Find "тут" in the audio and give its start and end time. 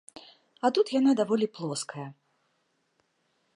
0.77-0.87